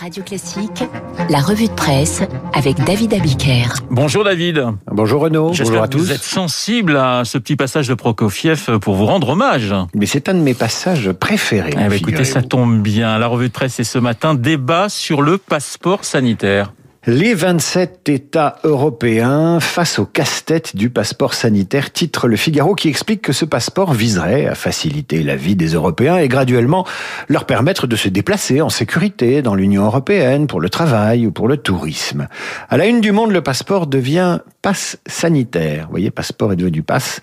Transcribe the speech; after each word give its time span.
Radio 0.00 0.22
Classique, 0.22 0.84
la 1.28 1.40
revue 1.40 1.66
de 1.66 1.72
presse 1.72 2.22
avec 2.54 2.76
David 2.84 3.14
Abiker. 3.14 3.66
Bonjour 3.90 4.22
David. 4.22 4.64
Bonjour 4.86 5.22
Renaud. 5.22 5.48
Bonjour 5.48 5.82
à 5.82 5.88
tous. 5.88 5.98
Vous 5.98 6.12
êtes 6.12 6.22
sensible 6.22 6.96
à 6.96 7.24
ce 7.24 7.36
petit 7.36 7.56
passage 7.56 7.88
de 7.88 7.94
Prokofiev 7.94 8.78
pour 8.78 8.94
vous 8.94 9.06
rendre 9.06 9.30
hommage. 9.30 9.74
Mais 9.94 10.06
c'est 10.06 10.28
un 10.28 10.34
de 10.34 10.40
mes 10.40 10.54
passages 10.54 11.10
préférés. 11.12 11.70
Eh 11.72 11.88
ben, 11.88 11.92
écoutez, 11.92 12.24
ça 12.24 12.42
tombe 12.42 12.80
bien. 12.80 13.18
La 13.18 13.26
revue 13.26 13.48
de 13.48 13.52
presse 13.52 13.80
est 13.80 13.84
ce 13.84 13.98
matin 13.98 14.34
débat 14.34 14.88
sur 14.88 15.20
le 15.20 15.36
passeport 15.36 16.04
sanitaire. 16.04 16.72
Les 17.10 17.32
27 17.32 18.10
États 18.10 18.56
européens 18.64 19.60
face 19.60 19.98
au 19.98 20.04
casse-tête 20.04 20.76
du 20.76 20.90
passeport 20.90 21.32
sanitaire, 21.32 21.90
titre 21.90 22.28
Le 22.28 22.36
Figaro 22.36 22.74
qui 22.74 22.90
explique 22.90 23.22
que 23.22 23.32
ce 23.32 23.46
passeport 23.46 23.94
viserait 23.94 24.44
à 24.44 24.54
faciliter 24.54 25.22
la 25.22 25.34
vie 25.34 25.56
des 25.56 25.68
Européens 25.68 26.18
et 26.18 26.28
graduellement 26.28 26.86
leur 27.30 27.46
permettre 27.46 27.86
de 27.86 27.96
se 27.96 28.10
déplacer 28.10 28.60
en 28.60 28.68
sécurité 28.68 29.40
dans 29.40 29.54
l'Union 29.54 29.86
européenne 29.86 30.46
pour 30.46 30.60
le 30.60 30.68
travail 30.68 31.26
ou 31.26 31.32
pour 31.32 31.48
le 31.48 31.56
tourisme. 31.56 32.28
À 32.68 32.76
la 32.76 32.84
une 32.84 33.00
du 33.00 33.10
monde, 33.10 33.32
le 33.32 33.40
passeport 33.40 33.86
devient 33.86 34.40
passe 34.60 34.98
sanitaire. 35.06 35.84
Vous 35.84 35.92
voyez, 35.92 36.10
passeport 36.10 36.52
est 36.52 36.56
devenu 36.56 36.82
passe. 36.82 37.22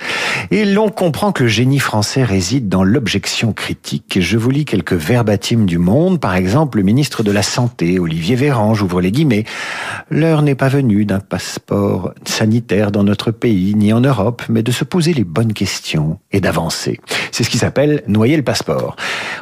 Et 0.49 0.65
l'on 0.65 0.89
comprend 0.89 1.31
que 1.31 1.43
le 1.43 1.49
génie 1.49 1.77
français 1.77 2.23
réside 2.23 2.69
dans 2.69 2.83
l'objection 2.83 3.53
critique. 3.53 4.17
Je 4.19 4.37
vous 4.37 4.49
lis 4.49 4.65
quelques 4.65 4.93
verbatims 4.93 5.67
du 5.67 5.77
monde. 5.77 6.19
Par 6.19 6.35
exemple, 6.35 6.79
le 6.79 6.83
ministre 6.83 7.21
de 7.21 7.31
la 7.31 7.43
Santé, 7.43 7.99
Olivier 7.99 8.35
Véran, 8.35 8.73
j'ouvre 8.73 8.99
les 8.99 9.11
guillemets, 9.11 9.43
L'heure 10.09 10.41
n'est 10.41 10.55
pas 10.55 10.67
venue 10.67 11.05
d'un 11.05 11.19
passeport 11.19 12.13
sanitaire 12.25 12.91
dans 12.91 13.03
notre 13.03 13.31
pays, 13.31 13.73
ni 13.75 13.93
en 13.93 14.01
Europe, 14.01 14.43
mais 14.49 14.63
de 14.63 14.71
se 14.71 14.83
poser 14.83 15.13
les 15.13 15.23
bonnes 15.23 15.53
questions 15.53 16.19
et 16.31 16.41
d'avancer. 16.41 16.99
C'est 17.31 17.43
ce 17.43 17.49
qui 17.49 17.57
s'appelle 17.57 18.03
noyer 18.07 18.37
le 18.37 18.43
passeport. 18.43 18.95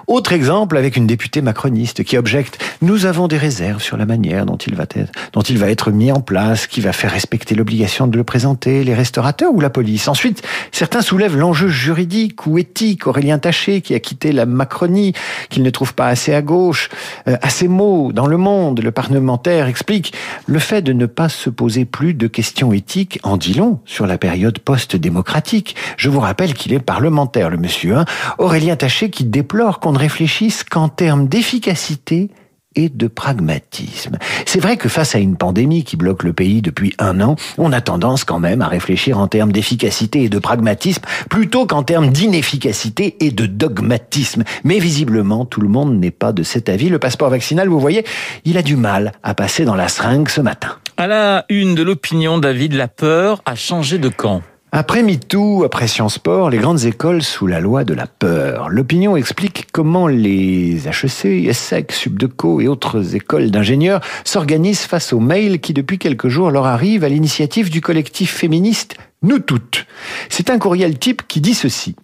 Autre 0.08 0.34
exemple 0.34 0.78
avec 0.78 0.96
une 0.96 1.08
députée 1.08 1.42
macroniste 1.42 2.04
qui 2.04 2.18
objecte 2.18 2.64
Nous 2.82 3.06
avons 3.06 3.28
des 3.28 3.38
réserves 3.38 3.82
sur 3.82 3.98
la 3.98 4.06
manière 4.06 4.46
dont 4.46 4.58
il 4.58 4.76
va 4.76 5.70
être, 5.70 5.92
mis 5.92 6.12
en 6.12 6.22
place, 6.22 6.68
qui 6.68 6.82
va 6.82 6.94
faire 6.94 7.12
respecter 7.12 7.56
l'obligation 7.56 8.08
de 8.08 8.18
le 8.18 8.24
présenter, 8.24 8.84
les 8.84 8.94
restaurateurs 8.94 9.54
ou 9.54 9.60
la 9.60 9.70
police. 9.70 10.08
Ensuite, 10.08 10.44
certains 10.72 11.02
soulèvent 11.02 11.38
l'enjeu 11.38 11.68
juridique 11.68 12.46
ou 12.48 12.58
éthique. 12.58 13.08
Aurélien 13.08 13.40
Taché, 13.40 13.82
qui 13.82 13.96
a 13.96 14.00
quitté 14.00 14.32
la 14.32 14.46
Macronie, 14.46 15.14
qu'il 15.50 15.64
ne 15.64 15.70
trouve 15.70 15.94
pas 15.94 16.08
assez 16.08 16.34
à 16.34 16.42
gauche, 16.42 16.90
euh, 17.28 17.38
à 17.42 17.50
mots 17.68 18.12
dans 18.12 18.28
le 18.28 18.38
monde, 18.38 18.82
le 18.82 18.92
parlementaire 18.92 19.68
explique 19.68 20.13
le 20.46 20.60
fait 20.60 20.82
de 20.82 20.94
ne 20.94 21.06
pas 21.06 21.30
se 21.30 21.50
poser 21.50 21.86
plus 21.86 22.14
de 22.14 22.28
questions 22.28 22.74
éthiques 22.74 23.20
en 23.24 23.38
dit 23.38 23.54
long 23.54 23.80
sur 23.86 24.08
la 24.08 24.18
période 24.18 24.60
post-démocratique. 24.60 25.76
Je 25.98 26.10
vous 26.10 26.20
rappelle 26.20 26.54
qu'il 26.54 26.74
est 26.74 26.80
parlementaire, 26.80 27.50
le 27.50 27.58
monsieur, 27.58 27.98
hein. 27.98 28.06
Aurélien 28.38 28.76
Taché, 28.76 29.10
qui 29.10 29.24
déplore 29.24 29.80
qu'on 29.80 29.92
ne 29.92 30.00
réfléchisse 30.00 30.64
qu'en 30.64 30.90
termes 30.90 31.28
d'efficacité 31.28 32.30
et 32.76 32.90
de 32.90 33.08
pragmatisme. 33.08 34.18
C'est 34.46 34.60
vrai 34.60 34.78
que 34.78 34.90
face 34.90 35.16
à 35.16 35.20
une 35.20 35.36
pandémie 35.36 35.84
qui 35.84 35.98
bloque 35.98 36.24
le 36.24 36.34
pays 36.34 36.62
depuis 36.62 36.94
un 37.00 37.22
an, 37.22 37.36
on 37.58 37.72
a 37.72 37.82
tendance 37.82 38.24
quand 38.24 38.40
même 38.40 38.62
à 38.62 38.68
réfléchir 38.68 39.18
en 39.18 39.28
termes 39.28 39.52
d'efficacité 39.52 40.24
et 40.24 40.30
de 40.30 40.40
pragmatisme 40.40 41.04
plutôt 41.30 41.66
qu'en 41.66 41.84
termes 41.84 42.10
d'inefficacité 42.10 43.18
et 43.20 43.32
de 43.32 43.46
dogmatisme. 43.46 44.44
Mais 44.64 44.80
visiblement, 44.80 45.46
tout 45.46 45.62
le 45.62 45.68
monde 45.68 46.00
n'est 46.00 46.12
pas 46.12 46.32
de 46.32 46.44
cet 46.44 46.70
avis. 46.70 46.90
Le 46.90 47.00
passeport 47.00 47.30
vaccinal, 47.30 47.68
vous 47.68 47.80
voyez, 47.80 48.06
il 48.46 48.58
a 48.58 48.62
du 48.62 48.76
mal 48.76 49.12
à 49.24 49.34
passer 49.34 49.66
dans 49.66 49.76
la 49.76 49.88
seringue 49.88 50.30
ce 50.30 50.42
matin. 50.42 50.76
À 50.98 51.08
la 51.08 51.46
une 51.50 51.74
de 51.74 51.82
l'opinion, 51.82 52.38
David, 52.38 52.74
la 52.74 52.88
peur 52.88 53.42
a 53.46 53.56
changé 53.56 53.98
de 53.98 54.10
camp. 54.10 54.42
Après 54.76 55.04
MeToo, 55.04 55.64
après 55.64 55.88
Sciences 55.88 56.16
Sport, 56.16 56.50
les 56.50 56.58
grandes 56.58 56.86
écoles 56.86 57.22
sous 57.22 57.46
la 57.46 57.60
loi 57.60 57.84
de 57.84 57.94
la 57.94 58.08
peur. 58.08 58.70
L'opinion 58.70 59.16
explique 59.16 59.68
comment 59.72 60.08
les 60.08 60.88
HEC, 60.88 61.26
ESSEC, 61.48 61.92
Subdeco 61.92 62.60
et 62.60 62.68
autres 62.68 63.16
écoles 63.16 63.52
d'ingénieurs 63.52 64.02
s'organisent 64.24 64.86
face 64.86 65.14
aux 65.14 65.20
mails 65.20 65.60
qui 65.60 65.74
depuis 65.74 66.00
quelques 66.00 66.28
jours 66.28 66.50
leur 66.50 66.66
arrivent 66.66 67.04
à 67.04 67.10
l'initiative 67.10 67.70
du 67.70 67.82
collectif 67.82 68.34
féministe 68.34 68.96
Nous 69.22 69.38
Toutes. 69.38 69.86
C'est 70.30 70.50
un 70.50 70.58
courriel 70.58 70.98
type 70.98 71.22
qui 71.28 71.40
dit 71.40 71.54
ceci. 71.54 71.96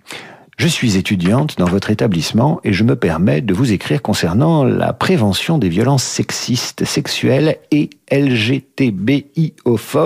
Je 0.59 0.67
suis 0.67 0.95
étudiante 0.95 1.57
dans 1.57 1.65
votre 1.65 1.89
établissement 1.89 2.59
et 2.63 2.73
je 2.73 2.83
me 2.83 2.95
permets 2.95 3.41
de 3.41 3.53
vous 3.53 3.71
écrire 3.71 4.03
concernant 4.03 4.63
la 4.63 4.93
prévention 4.93 5.57
des 5.57 5.69
violences 5.69 6.03
sexistes, 6.03 6.85
sexuelles 6.85 7.57
et 7.71 7.89
LGTBIophobes. 8.11 9.99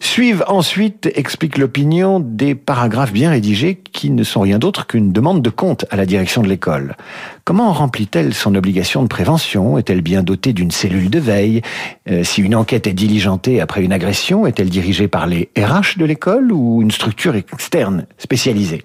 Suivent 0.00 0.44
ensuite, 0.46 1.10
explique 1.14 1.58
l'opinion, 1.58 2.20
des 2.20 2.54
paragraphes 2.54 3.12
bien 3.12 3.30
rédigés 3.30 3.74
qui 3.92 4.10
ne 4.10 4.22
sont 4.24 4.40
rien 4.40 4.58
d'autre 4.58 4.86
qu'une 4.86 5.12
demande 5.12 5.42
de 5.42 5.50
compte 5.50 5.84
à 5.90 5.96
la 5.96 6.06
direction 6.06 6.42
de 6.42 6.48
l'école. 6.48 6.96
Comment 7.44 7.72
remplit-elle 7.72 8.34
son 8.34 8.54
obligation 8.54 9.02
de 9.02 9.08
prévention? 9.08 9.78
Est-elle 9.78 10.02
bien 10.02 10.22
dotée 10.22 10.52
d'une 10.52 10.70
cellule 10.70 11.10
de 11.10 11.18
veille? 11.18 11.62
Euh, 12.10 12.22
Si 12.22 12.42
une 12.42 12.54
enquête 12.54 12.86
est 12.86 12.92
diligentée 12.92 13.60
après 13.60 13.82
une 13.82 13.92
agression, 13.92 14.46
est-elle 14.46 14.68
dirigée 14.70 15.08
par 15.08 15.26
les 15.26 15.48
RH 15.58 15.98
de 15.98 16.04
l'école 16.04 16.52
ou 16.52 16.82
une 16.82 16.90
structure 16.90 17.34
externe 17.34 18.06
spécialisée? 18.18 18.84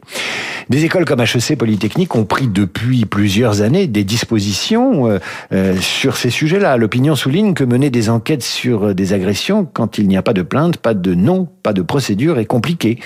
Des 0.69 0.85
écoles 0.85 1.05
comme 1.05 1.19
HEC 1.19 1.57
Polytechnique 1.57 2.15
ont 2.15 2.23
pris 2.23 2.47
depuis 2.47 3.05
plusieurs 3.05 3.61
années 3.61 3.87
des 3.87 4.03
dispositions 4.03 5.07
euh, 5.09 5.19
euh, 5.51 5.75
sur 5.77 6.15
ces 6.15 6.29
sujets-là. 6.29 6.77
L'opinion 6.77 7.15
souligne 7.15 7.53
que 7.53 7.65
mener 7.65 7.89
des 7.89 8.09
enquêtes 8.09 8.22
sur 8.41 8.95
des 8.95 9.13
agressions, 9.13 9.65
quand 9.65 9.97
il 9.97 10.07
n'y 10.07 10.17
a 10.17 10.21
pas 10.21 10.33
de 10.33 10.41
plainte, 10.41 10.77
pas 10.77 10.93
de 10.93 11.13
nom, 11.13 11.49
pas 11.63 11.73
de 11.73 11.81
procédure, 11.81 12.37
est 12.39 12.45
compliqué. 12.45 12.99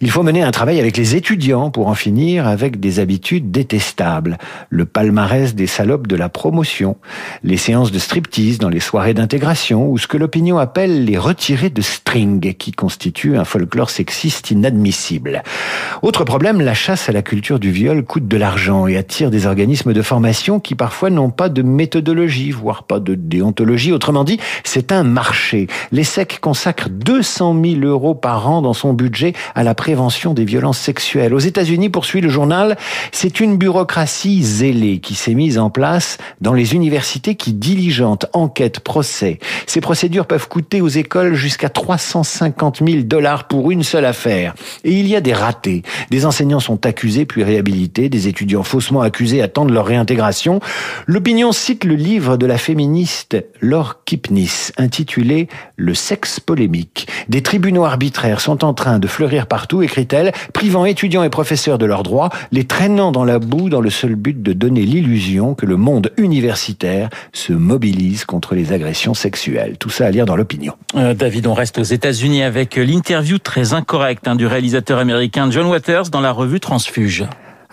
Il 0.00 0.10
faut 0.10 0.22
mener 0.22 0.42
un 0.42 0.52
travail 0.52 0.78
avec 0.78 0.96
les 0.96 1.16
étudiants 1.16 1.70
pour 1.70 1.88
en 1.88 1.94
finir 1.94 2.46
avec 2.46 2.78
des 2.78 3.00
habitudes 3.00 3.50
détestables. 3.50 4.38
Le 4.70 4.84
palmarès 4.84 5.54
des 5.54 5.66
salopes 5.66 6.06
de 6.06 6.14
la 6.14 6.28
promotion, 6.28 6.96
les 7.42 7.56
séances 7.56 7.90
de 7.90 7.98
striptease 7.98 8.58
dans 8.58 8.68
les 8.68 8.80
soirées 8.80 9.14
d'intégration, 9.14 9.90
ou 9.90 9.98
ce 9.98 10.06
que 10.06 10.16
l'opinion 10.16 10.58
appelle 10.58 11.04
les 11.04 11.18
retirés 11.18 11.70
de 11.70 11.82
string, 11.82 12.54
qui 12.54 12.70
constituent 12.70 13.36
un 13.36 13.44
folklore 13.44 13.90
sexiste 13.90 14.52
inadmissible. 14.52 15.42
Autre 16.02 16.24
problème, 16.24 16.60
la 16.60 16.74
chasse 16.74 17.08
à 17.08 17.12
la 17.12 17.22
culture 17.22 17.58
du 17.58 17.72
viol 17.72 18.04
coûte 18.04 18.28
de 18.28 18.36
l'argent 18.36 18.86
et 18.86 18.96
attire 18.96 19.30
des 19.30 19.46
organismes 19.46 19.92
de 19.92 20.02
formation 20.02 20.60
qui 20.60 20.76
parfois 20.76 21.10
n'ont 21.10 21.30
pas 21.30 21.48
de 21.48 21.62
méthodologie, 21.62 22.52
voire 22.52 22.84
pas 22.84 23.00
de 23.00 23.16
déontologie. 23.16 23.92
Autrement 23.92 24.22
dit, 24.22 24.38
c'est 24.62 24.92
un 24.92 25.02
marché. 25.02 25.66
L'ESSEC 25.90 26.38
consacre 26.40 26.88
200 26.88 27.56
000 27.62 27.80
euros 27.80 28.03
par 28.12 28.50
an 28.50 28.60
dans 28.60 28.74
son 28.74 28.92
budget 28.92 29.32
à 29.54 29.62
la 29.62 29.74
prévention 29.74 30.34
des 30.34 30.44
violences 30.44 30.78
sexuelles. 30.78 31.32
Aux 31.32 31.38
États-Unis, 31.38 31.88
poursuit 31.88 32.20
le 32.20 32.28
journal, 32.28 32.76
c'est 33.12 33.40
une 33.40 33.56
bureaucratie 33.56 34.42
zélée 34.42 34.98
qui 34.98 35.14
s'est 35.14 35.32
mise 35.32 35.58
en 35.58 35.70
place 35.70 36.18
dans 36.42 36.52
les 36.52 36.74
universités 36.74 37.36
qui 37.36 37.54
diligentent 37.54 38.26
enquêtes, 38.32 38.80
procès. 38.80 39.38
Ces 39.66 39.80
procédures 39.80 40.26
peuvent 40.26 40.48
coûter 40.48 40.80
aux 40.80 40.88
écoles 40.88 41.34
jusqu'à 41.34 41.68
350 41.68 42.82
000 42.86 43.02
dollars 43.04 43.48
pour 43.48 43.70
une 43.70 43.82
seule 43.82 44.04
affaire. 44.04 44.54
Et 44.82 44.92
il 44.92 45.06
y 45.06 45.16
a 45.16 45.20
des 45.20 45.32
ratés. 45.32 45.82
Des 46.10 46.26
enseignants 46.26 46.60
sont 46.60 46.84
accusés 46.84 47.24
puis 47.24 47.44
réhabilités, 47.44 48.08
des 48.08 48.28
étudiants 48.28 48.64
faussement 48.64 49.00
accusés 49.00 49.40
attendent 49.40 49.70
leur 49.70 49.86
réintégration. 49.86 50.60
L'opinion 51.06 51.52
cite 51.52 51.84
le 51.84 51.94
livre 51.94 52.36
de 52.36 52.46
la 52.46 52.58
féministe 52.58 53.36
Laure 53.60 54.04
Kipnis, 54.04 54.72
intitulé 54.76 55.48
Le 55.76 55.94
sexe 55.94 56.40
polémique. 56.40 57.06
Des 57.28 57.42
tribunaux 57.42 57.84
arbitraires 57.94 58.40
sont 58.40 58.64
en 58.64 58.74
train 58.74 58.98
de 58.98 59.06
fleurir 59.06 59.46
partout, 59.46 59.80
écrit-elle, 59.82 60.32
privant 60.52 60.84
étudiants 60.84 61.22
et 61.22 61.30
professeurs 61.30 61.78
de 61.78 61.86
leurs 61.86 62.02
droits, 62.02 62.28
les 62.50 62.64
traînant 62.64 63.12
dans 63.12 63.24
la 63.24 63.38
boue 63.38 63.70
dans 63.70 63.80
le 63.80 63.88
seul 63.88 64.16
but 64.16 64.42
de 64.42 64.52
donner 64.52 64.82
l'illusion 64.82 65.54
que 65.54 65.64
le 65.64 65.76
monde 65.76 66.10
universitaire 66.16 67.08
se 67.32 67.52
mobilise 67.52 68.24
contre 68.24 68.56
les 68.56 68.72
agressions 68.72 69.14
sexuelles. 69.14 69.76
Tout 69.78 69.90
ça 69.90 70.06
à 70.06 70.10
lire 70.10 70.26
dans 70.26 70.34
l'opinion. 70.34 70.74
Euh, 70.96 71.14
David, 71.14 71.46
on 71.46 71.54
reste 71.54 71.78
aux 71.78 71.84
États-Unis 71.84 72.42
avec 72.42 72.74
l'interview 72.74 73.38
très 73.38 73.72
incorrecte 73.74 74.26
hein, 74.26 74.34
du 74.34 74.46
réalisateur 74.46 74.98
américain 74.98 75.48
John 75.50 75.66
Waters 75.66 76.10
dans 76.10 76.20
la 76.20 76.32
revue 76.32 76.60
Trans 76.60 76.74
transfuge. 76.74 77.24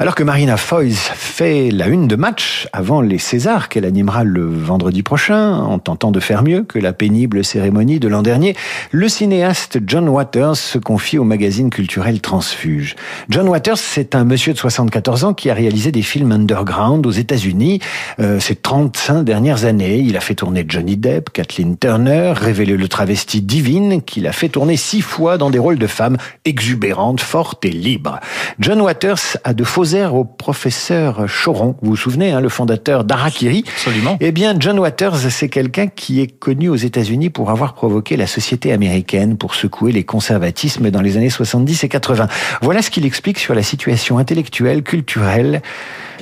Alors 0.02 0.16
que 0.16 0.24
Marina 0.24 0.58
Foïs 0.58 1.12
fait 1.14 1.70
la 1.70 1.86
une 1.86 2.08
de 2.08 2.16
match 2.16 2.68
avant 2.74 3.02
les 3.02 3.20
Césars 3.20 3.70
qu'elle 3.70 3.86
animera 3.86 4.24
le 4.24 4.48
vendredi 4.48 5.04
prochain, 5.04 5.54
en 5.54 5.78
tentant 5.78 6.10
de 6.10 6.20
faire 6.20 6.42
mieux 6.42 6.64
que 6.64 6.80
la 6.80 6.92
pénible 6.92 7.46
cérémonie 7.46 8.00
de 8.00 8.08
l'an 8.08 8.24
dernier, 8.24 8.56
le 8.90 9.08
cinéaste 9.08 9.78
John 9.86 10.10
Waters 10.10 10.56
se 10.56 10.80
confie 10.80 11.20
au 11.20 11.24
magazine 11.24 11.70
culturel 11.70 12.20
Transfuge. 12.20 12.96
John 13.30 13.48
Waters, 13.48 13.78
c'est 13.78 14.16
un 14.16 14.24
monsieur 14.24 14.54
de 14.54 14.58
74 14.58 15.24
ans 15.24 15.34
qui 15.36 15.52
a 15.52 15.54
réalisé 15.54 15.92
des 15.92 16.02
films 16.02 16.32
underground 16.32 17.06
aux 17.06 17.12
États-Unis 17.12 17.80
euh, 18.20 18.40
ces 18.40 18.56
35 18.56 19.22
dernières 19.22 19.66
années. 19.66 20.00
Il 20.00 20.18
a 20.18 20.20
fait 20.20 20.34
tourner 20.34 20.66
Johnny 20.68 20.98
Depp, 20.98 21.30
Kathleen 21.30 21.78
Turner, 21.78 22.34
révélé 22.36 22.76
le 22.76 22.88
travesti 22.88 23.44
Divine, 23.44 24.02
qu'il 24.02 24.26
a 24.26 24.32
fait 24.32 24.50
tourner 24.50 24.78
six 24.78 25.02
fois 25.02 25.38
dans 25.38 25.52
des 25.52 25.60
rôles 25.60 25.78
de 25.78 25.86
femmes 25.86 26.18
exubérantes, 26.44 27.22
fortes 27.22 27.66
et 27.66 27.70
libres. 27.70 28.20
John 28.58 28.82
Waters 28.82 29.38
a 29.44 29.54
de 29.54 29.64
faux 29.64 29.91
au 29.94 30.24
professeur 30.24 31.26
Choron. 31.28 31.76
Vous 31.82 31.92
vous 31.92 31.96
souvenez, 31.98 32.32
hein, 32.32 32.42
le 32.42 32.50
fondateur 32.50 33.04
d'Arakiri? 33.04 33.64
Absolument. 33.68 34.18
Eh 34.20 34.32
bien, 34.32 34.56
John 34.58 34.80
Waters, 34.80 35.18
c'est 35.30 35.50
quelqu'un 35.50 35.88
qui 35.88 36.22
est 36.22 36.28
connu 36.28 36.70
aux 36.70 36.76
États-Unis 36.76 37.30
pour 37.30 37.50
avoir 37.52 37.74
provoqué 37.74 38.18
la 38.18 38.28
société 38.28 38.72
américaine 38.72 39.38
pour 39.38 39.54
secouer 39.54 39.92
les 39.92 40.04
conservatismes 40.04 40.90
dans 40.92 41.02
les 41.02 41.18
années 41.18 41.30
70 41.30 41.84
et 41.84 41.90
80. 41.90 42.28
Voilà 42.62 42.82
ce 42.82 42.90
qu'il 42.90 43.06
explique 43.06 43.40
sur 43.40 43.54
la 43.54 43.64
situation 43.64 44.18
intellectuelle, 44.18 44.84
culturelle 44.84 45.62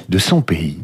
de 0.09 0.17
son 0.17 0.41
pays. 0.41 0.79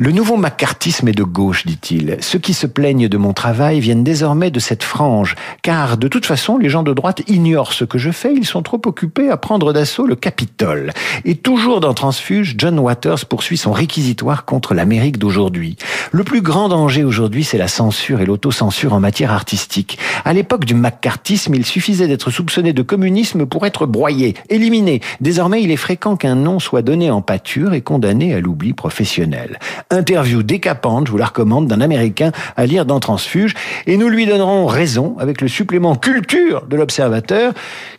Le 0.00 0.12
nouveau 0.12 0.36
macartisme 0.36 1.08
est 1.08 1.12
de 1.12 1.24
gauche, 1.24 1.66
dit-il. 1.66 2.18
Ceux 2.20 2.38
qui 2.38 2.54
se 2.54 2.68
plaignent 2.68 3.08
de 3.08 3.16
mon 3.16 3.32
travail 3.32 3.80
viennent 3.80 4.04
désormais 4.04 4.52
de 4.52 4.60
cette 4.60 4.84
frange, 4.84 5.34
car 5.62 5.96
de 5.96 6.06
toute 6.06 6.24
façon, 6.24 6.56
les 6.56 6.68
gens 6.68 6.84
de 6.84 6.92
droite 6.92 7.22
ignorent 7.26 7.72
ce 7.72 7.84
que 7.84 7.98
je 7.98 8.10
fais, 8.10 8.32
ils 8.32 8.46
sont 8.46 8.62
trop 8.62 8.80
occupés 8.86 9.28
à 9.28 9.36
prendre 9.36 9.72
d'assaut 9.72 10.06
le 10.06 10.14
Capitole. 10.14 10.92
Et 11.24 11.34
toujours 11.34 11.80
dans 11.80 11.94
Transfuge, 11.94 12.54
John 12.58 12.78
Waters 12.78 13.26
poursuit 13.26 13.56
son 13.56 13.72
réquisitoire 13.72 14.44
contre 14.44 14.72
l'Amérique 14.72 15.18
d'aujourd'hui. 15.18 15.76
Le 16.12 16.22
plus 16.22 16.42
grand 16.42 16.68
danger 16.68 17.02
aujourd'hui, 17.02 17.42
c'est 17.42 17.58
la 17.58 17.66
censure 17.66 18.20
et 18.20 18.26
l'autocensure 18.26 18.92
en 18.92 19.00
matière 19.00 19.32
artistique. 19.32 19.98
À 20.24 20.32
l'époque 20.32 20.64
du 20.64 20.74
macartisme, 20.74 21.54
il 21.56 21.66
suffisait 21.66 22.06
d'être 22.06 22.30
soupçonné 22.30 22.72
de 22.72 22.82
communisme 22.82 23.46
pour 23.46 23.66
être 23.66 23.86
broyé, 23.86 24.34
éliminé. 24.48 25.00
Désormais, 25.20 25.62
il 25.62 25.72
est 25.72 25.76
fréquent 25.76 26.16
qu'un 26.16 26.36
nom 26.36 26.60
soit 26.60 26.82
donné 26.82 27.10
en 27.10 27.20
pâture 27.20 27.74
et 27.74 27.80
condamné 27.80 28.32
à 28.32 28.40
l'oubli 28.40 28.74
professionnel. 28.74 29.58
Interview 29.90 30.42
décapante, 30.42 31.06
je 31.06 31.12
vous 31.12 31.18
la 31.18 31.26
recommande, 31.26 31.68
d'un 31.68 31.80
Américain 31.80 32.32
à 32.56 32.66
lire 32.66 32.86
dans 32.86 33.00
Transfuge. 33.00 33.54
Et 33.86 33.96
nous 33.96 34.08
lui 34.08 34.26
donnerons 34.26 34.66
raison 34.66 35.16
avec 35.18 35.40
le 35.40 35.48
supplément 35.48 35.96
culture 35.96 36.66
de 36.66 36.76
l'Observateur 36.76 37.52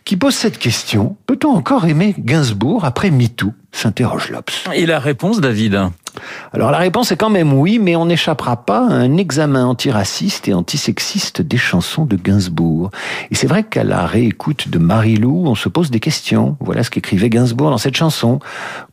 qui 0.04 0.16
pose 0.16 0.34
cette 0.34 0.58
question. 0.58 1.16
Peut-on 1.26 1.50
encore 1.50 1.86
aimer 1.86 2.14
Gainsbourg 2.18 2.84
après 2.84 3.10
MeToo? 3.10 3.52
s'interroge 3.72 4.30
Lopes. 4.30 4.50
Et 4.74 4.86
la 4.86 4.98
réponse, 4.98 5.40
David? 5.40 5.78
Alors 6.52 6.70
la 6.70 6.78
réponse 6.78 7.12
est 7.12 7.16
quand 7.16 7.30
même 7.30 7.52
oui, 7.52 7.78
mais 7.78 7.96
on 7.96 8.06
n'échappera 8.06 8.64
pas 8.64 8.86
à 8.86 8.92
un 8.92 9.16
examen 9.16 9.66
antiraciste 9.66 10.48
et 10.48 10.54
antisexiste 10.54 11.42
des 11.42 11.56
chansons 11.56 12.04
de 12.04 12.16
Gainsbourg. 12.16 12.90
Et 13.30 13.34
c'est 13.34 13.46
vrai 13.46 13.62
qu'à 13.62 13.84
la 13.84 14.06
réécoute 14.06 14.68
de 14.68 14.78
Marie-Lou, 14.78 15.44
on 15.46 15.54
se 15.54 15.68
pose 15.68 15.90
des 15.90 16.00
questions. 16.00 16.56
Voilà 16.60 16.82
ce 16.82 16.90
qu'écrivait 16.90 17.30
Gainsbourg 17.30 17.70
dans 17.70 17.78
cette 17.78 17.96
chanson. 17.96 18.40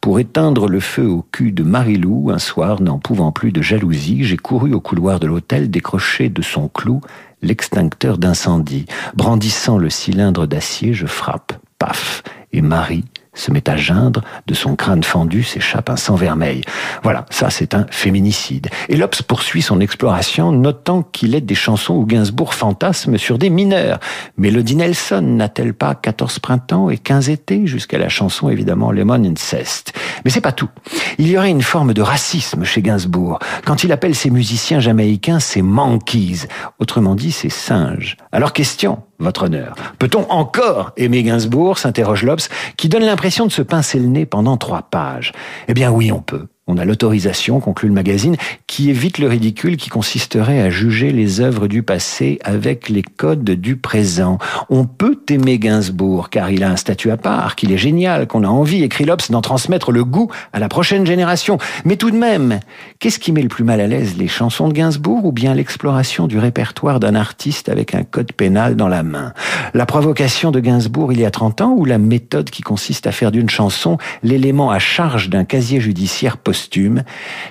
Pour 0.01 0.19
éteindre 0.19 0.67
le 0.67 0.79
feu 0.79 1.07
au 1.07 1.25
cul 1.31 1.51
de 1.51 1.63
Marie-Lou, 1.63 2.29
un 2.31 2.39
soir, 2.39 2.81
n'en 2.81 2.99
pouvant 2.99 3.31
plus 3.31 3.51
de 3.51 3.61
jalousie, 3.61 4.23
j'ai 4.23 4.37
couru 4.37 4.73
au 4.73 4.79
couloir 4.79 5.19
de 5.19 5.27
l'hôtel 5.27 5.69
décrocher 5.69 6.29
de 6.29 6.41
son 6.41 6.67
clou 6.67 7.01
l'extincteur 7.41 8.17
d'incendie. 8.17 8.85
Brandissant 9.15 9.77
le 9.77 9.89
cylindre 9.89 10.47
d'acier, 10.47 10.93
je 10.93 11.05
frappe. 11.05 11.53
Paf. 11.79 12.23
Et 12.53 12.61
Marie 12.61 13.03
se 13.37 13.51
met 13.51 13.69
à 13.69 13.77
geindre, 13.77 14.21
de 14.47 14.53
son 14.53 14.75
crâne 14.75 15.03
fendu 15.03 15.43
s'échappe 15.43 15.89
un 15.89 15.95
sang 15.95 16.15
vermeil. 16.15 16.61
Voilà, 17.03 17.25
ça 17.29 17.49
c'est 17.49 17.73
un 17.73 17.85
féminicide. 17.89 18.67
Et 18.89 18.97
Lopes 18.97 19.21
poursuit 19.23 19.61
son 19.61 19.79
exploration, 19.79 20.51
notant 20.51 21.03
qu'il 21.03 21.35
est 21.35 21.41
des 21.41 21.55
chansons 21.55 21.95
où 21.95 22.05
Gainsbourg 22.05 22.53
fantasme 22.53 23.17
sur 23.17 23.37
des 23.37 23.49
mineurs. 23.49 23.99
Mélodie 24.37 24.75
Nelson 24.75 25.21
n'a-t-elle 25.21 25.73
pas 25.73 25.95
14 25.95 26.39
printemps 26.39 26.89
et 26.89 26.97
15 26.97 27.29
étés 27.29 27.67
jusqu'à 27.67 27.97
la 27.97 28.09
chanson 28.09 28.49
évidemment 28.49 28.91
Lemon 28.91 29.23
Incest 29.23 29.93
Mais 30.25 30.31
c'est 30.31 30.41
pas 30.41 30.51
tout. 30.51 30.69
Il 31.17 31.27
y 31.27 31.37
aurait 31.37 31.49
une 31.49 31.61
forme 31.61 31.93
de 31.93 32.01
racisme 32.01 32.63
chez 32.63 32.81
Gainsbourg 32.81 33.39
quand 33.65 33.83
il 33.83 33.91
appelle 33.91 34.15
ses 34.15 34.29
musiciens 34.29 34.79
jamaïcains 34.79 35.39
ses 35.39 35.61
monkeys, 35.61 36.47
autrement 36.79 37.15
dit 37.15 37.31
ses 37.31 37.49
singes. 37.49 38.17
Alors 38.31 38.53
question, 38.53 39.03
votre 39.19 39.43
honneur. 39.43 39.75
Peut-on 39.99 40.29
encore 40.29 40.91
aimer 40.97 41.23
Gainsbourg 41.23 41.77
s'interroge 41.77 42.23
Lopes, 42.23 42.49
qui 42.77 42.89
donne 42.89 43.03
l'impression 43.03 43.45
de 43.45 43.51
se 43.51 43.61
pincer 43.61 43.99
le 43.99 44.07
nez 44.07 44.25
pendant 44.25 44.57
trois 44.57 44.83
pages? 44.83 45.33
Eh 45.67 45.73
bien 45.73 45.91
oui, 45.91 46.11
on 46.11 46.21
peut. 46.21 46.47
On 46.69 46.77
a 46.77 46.83
l'autorisation, 46.83 47.61
conclut 47.61 47.87
le 47.87 47.93
magazine, 47.93 48.35
qui 48.67 48.89
évite 48.89 49.19
le 49.19 49.27
ridicule 49.27 49.77
qui 49.77 49.89
consisterait 49.89 50.59
à 50.59 50.69
juger 50.69 51.13
les 51.13 51.39
œuvres 51.39 51.67
du 51.67 51.81
passé 51.81 52.39
avec 52.43 52.89
les 52.89 53.03
codes 53.03 53.49
du 53.49 53.77
présent. 53.77 54.37
On 54.69 54.83
peut 54.83 55.17
aimer 55.29 55.59
Gainsbourg, 55.59 56.29
car 56.29 56.51
il 56.51 56.65
a 56.65 56.69
un 56.69 56.75
statut 56.75 57.09
à 57.09 57.15
part, 57.15 57.55
qu'il 57.55 57.71
est 57.71 57.77
génial, 57.77 58.27
qu'on 58.27 58.43
a 58.43 58.49
envie, 58.49 58.83
écrit 58.83 59.05
Lopes, 59.05 59.31
d'en 59.31 59.39
transmettre 59.39 59.93
le 59.93 60.03
goût 60.03 60.29
à 60.51 60.59
la 60.59 60.67
prochaine 60.67 61.05
génération. 61.05 61.57
Mais 61.85 61.95
tout 61.95 62.11
de 62.11 62.17
même, 62.17 62.59
qu'est-ce 62.99 63.19
qui 63.19 63.31
met 63.31 63.41
le 63.41 63.47
plus 63.47 63.63
mal 63.63 63.79
à 63.79 63.87
l'aise, 63.87 64.17
les 64.17 64.27
chansons 64.27 64.67
de 64.67 64.73
Gainsbourg 64.73 65.23
ou 65.23 65.31
bien 65.31 65.53
l'exploration 65.53 66.27
du 66.27 66.37
répertoire 66.37 66.99
d'un 66.99 67.15
artiste 67.15 67.69
avec 67.69 67.95
un 67.95 68.03
code 68.03 68.33
pénal 68.33 68.75
dans 68.75 68.89
la 68.89 69.03
main? 69.03 69.31
La 69.73 69.85
provocation 69.85 70.51
de 70.51 70.59
Gainsbourg 70.59 71.13
il 71.13 71.21
y 71.21 71.25
a 71.25 71.31
30 71.31 71.61
ans 71.61 71.73
ou 71.77 71.85
la 71.85 71.97
méthode 71.97 72.49
qui 72.49 72.61
consiste 72.61 73.07
à 73.07 73.13
faire 73.13 73.31
d'une 73.31 73.49
chanson 73.49 73.97
l'élément 74.21 74.69
à 74.69 74.79
charge 74.79 75.29
d'un 75.29 75.45
casier 75.45 75.79
judiciaire 75.79 76.35
possible? 76.35 76.56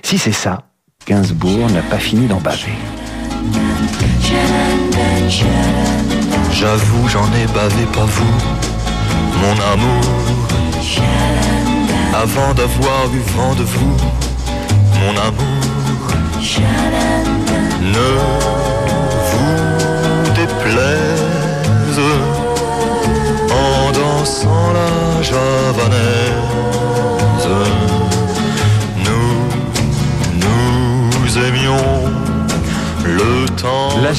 Si 0.03 0.19
c'est 0.19 0.33
ça, 0.33 0.63
Gainsbourg 1.07 1.71
n'a 1.71 1.83
pas 1.83 1.99
fini 1.99 2.27
d'en 2.27 2.41
baver. 2.41 2.79
J'avoue, 6.53 7.09
j'en 7.09 7.27
ai 7.35 7.47
bavé, 7.55 7.85
pas 7.93 8.05
vous, 8.05 8.35
mon 9.41 9.57
amour. 9.73 10.49
Avant 12.15 12.55
d'avoir 12.55 13.07
eu 13.15 13.21
vent 13.37 13.55
de 13.55 13.63
vous, 13.63 13.97
mon 15.01 15.11
amour. 15.21 15.57
Ne 17.83 18.56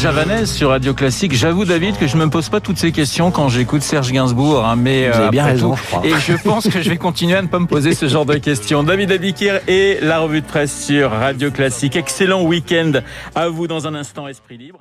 La 0.08 0.14
javanaise 0.14 0.50
sur 0.50 0.70
Radio 0.70 0.94
Classique. 0.94 1.34
J'avoue, 1.34 1.66
David, 1.66 1.98
que 1.98 2.08
je 2.08 2.16
ne 2.16 2.24
me 2.24 2.30
pose 2.30 2.48
pas 2.48 2.62
toutes 2.62 2.78
ces 2.78 2.94
questions 2.94 3.30
quand 3.30 3.50
j'écoute 3.50 3.82
Serge 3.82 4.10
Gainsbourg. 4.10 4.66
Hein, 4.66 4.78
mais 4.78 5.10
Vous 5.10 5.18
avez 5.18 5.32
bien 5.32 5.44
raison, 5.44 5.76
Et 6.02 6.12
je 6.12 6.42
pense 6.42 6.70
que 6.70 6.82
je 6.82 6.90
vais 6.90 6.96
continuer 7.08 7.36
à 7.36 7.42
ne 7.42 7.48
pas 7.48 7.60
me 7.60 7.66
poser 7.66 7.94
ce 7.94 8.08
genre 8.08 8.26
de 8.26 8.38
questions. 8.38 8.84
David 8.84 9.12
Abikir 9.12 9.60
et 9.68 9.98
la 10.02 10.20
revue 10.20 10.40
de 10.40 10.46
presse 10.46 10.86
sur 10.86 11.12
Radio 11.12 11.52
Classique. 11.52 11.98
Excellent 11.98 12.42
week-end 12.42 12.94
à 13.36 13.50
vous 13.50 13.68
dans 13.68 13.86
un 13.86 13.96
instant, 13.96 14.30
Esprit 14.30 14.58
Libre. 14.58 14.80